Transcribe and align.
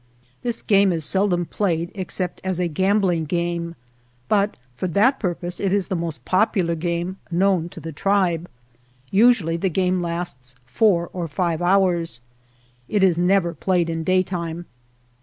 This 0.41 0.63
game 0.63 0.91
is 0.91 1.05
seldom 1.05 1.45
played 1.45 1.91
except 1.93 2.41
as 2.43 2.59
a 2.59 2.67
gambling 2.67 3.25
game, 3.25 3.75
but 4.27 4.57
for 4.75 4.87
that 4.87 5.19
purpose 5.19 5.59
it 5.59 5.71
is 5.71 5.89
the 5.89 5.95
most 5.95 6.25
popular 6.25 6.73
game 6.73 7.17
known 7.29 7.69
to 7.69 7.79
the 7.79 7.91
tribe. 7.91 8.49
Usually 9.11 9.57
the 9.57 9.69
game 9.69 10.01
lasts 10.01 10.55
four 10.65 11.11
or 11.13 11.27
five 11.27 11.61
hours. 11.61 12.19
It 12.89 13.03
is 13.03 13.19
never 13.19 13.53
played 13.53 13.91
in 13.91 14.03
daytime. 14.03 14.65